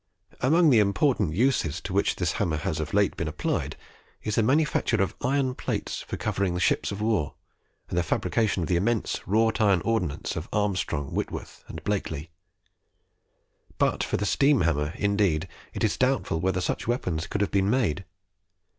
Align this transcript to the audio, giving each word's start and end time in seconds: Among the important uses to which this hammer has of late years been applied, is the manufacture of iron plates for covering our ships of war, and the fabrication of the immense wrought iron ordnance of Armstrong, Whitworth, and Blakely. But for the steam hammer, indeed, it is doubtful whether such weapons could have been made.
Among 0.41 0.71
the 0.71 0.79
important 0.79 1.35
uses 1.35 1.79
to 1.81 1.93
which 1.93 2.15
this 2.15 2.31
hammer 2.31 2.57
has 2.57 2.79
of 2.79 2.91
late 2.91 3.11
years 3.11 3.17
been 3.17 3.27
applied, 3.27 3.75
is 4.23 4.33
the 4.33 4.41
manufacture 4.41 4.99
of 4.99 5.15
iron 5.21 5.53
plates 5.53 6.01
for 6.01 6.17
covering 6.17 6.55
our 6.55 6.59
ships 6.59 6.91
of 6.91 7.01
war, 7.01 7.35
and 7.87 7.95
the 7.95 8.01
fabrication 8.01 8.63
of 8.63 8.67
the 8.67 8.77
immense 8.77 9.21
wrought 9.27 9.61
iron 9.61 9.79
ordnance 9.85 10.35
of 10.35 10.49
Armstrong, 10.51 11.13
Whitworth, 11.13 11.63
and 11.67 11.83
Blakely. 11.83 12.31
But 13.77 14.03
for 14.03 14.17
the 14.17 14.25
steam 14.25 14.61
hammer, 14.61 14.91
indeed, 14.97 15.47
it 15.71 15.83
is 15.83 15.97
doubtful 15.97 16.39
whether 16.41 16.61
such 16.61 16.87
weapons 16.87 17.27
could 17.27 17.41
have 17.41 17.51
been 17.51 17.69
made. 17.69 18.03